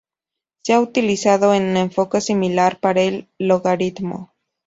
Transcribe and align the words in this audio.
Se 0.63 0.73
ha 0.73 0.79
utilizado 0.79 1.51
un 1.51 1.77
enfoque 1.77 2.21
similar 2.21 2.79
para 2.79 3.01
el 3.03 3.27
logaritmo. 3.37 4.33